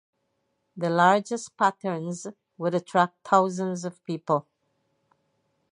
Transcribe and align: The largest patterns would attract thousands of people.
The 0.75 0.89
largest 0.89 1.55
patterns 1.57 2.25
would 2.57 2.73
attract 2.73 3.17
thousands 3.23 3.85
of 3.85 4.03
people. 4.03 4.47